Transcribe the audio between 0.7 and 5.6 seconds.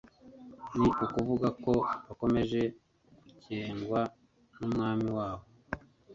ni ukuvuga ko bakomeje kugengwa n'umwami wabo